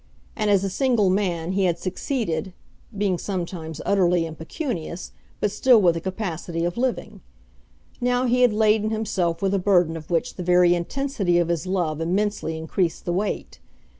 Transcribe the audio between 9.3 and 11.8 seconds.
with a burden of which the very intensity of his